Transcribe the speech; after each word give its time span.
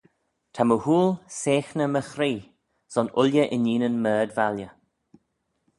Ta 0.53 0.61
my 0.67 0.77
hooill 0.83 1.13
seaghney 1.39 1.87
my 1.91 2.01
chree, 2.09 2.41
son 2.93 3.11
ooilley 3.19 3.45
inneenyn 3.55 3.95
my 4.03 4.11
ard-valley. 4.21 4.69